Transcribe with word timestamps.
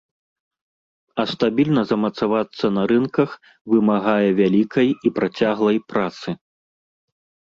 А 1.23 1.25
стабільна 1.31 1.81
замацавацца 1.89 2.65
на 2.77 2.83
рынках 2.91 3.29
вымагае 3.73 4.29
вялікай 4.39 4.89
і 5.09 5.13
працяглай 5.21 5.77
працы. 5.95 6.29